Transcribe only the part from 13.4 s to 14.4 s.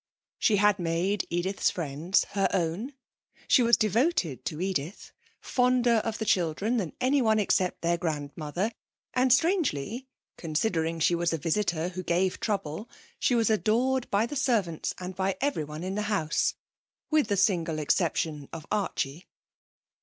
adored by the